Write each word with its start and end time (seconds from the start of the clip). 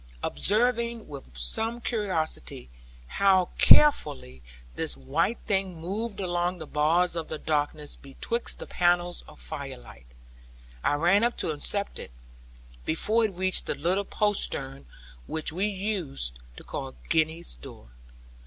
Observing 0.23 1.07
with 1.07 1.37
some 1.37 1.79
curiosity 1.79 2.71
how 3.05 3.49
carefully 3.59 4.41
this 4.73 4.97
white 4.97 5.37
thing 5.45 5.79
moved 5.79 6.19
along 6.19 6.57
the 6.57 6.65
bars 6.65 7.15
of 7.15 7.29
darkness 7.45 7.95
betwixt 7.97 8.57
the 8.57 8.65
panels 8.65 9.21
of 9.27 9.37
firelight, 9.37 10.07
I 10.83 10.95
ran 10.95 11.23
up 11.23 11.37
to 11.37 11.51
intercept 11.51 11.99
it, 11.99 12.09
before 12.83 13.25
it 13.25 13.33
reached 13.33 13.67
the 13.67 13.75
little 13.75 14.03
postern 14.05 14.87
which 15.27 15.53
we 15.53 15.67
used 15.67 16.39
to 16.55 16.63
call 16.63 16.95
Gwenny's 17.09 17.53
door. 17.53 17.91